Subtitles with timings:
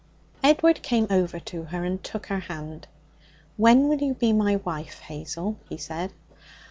[0.41, 2.87] Edward came over to her and took her hand.
[3.55, 6.11] 'When will you be my wife, Hazel?' he said.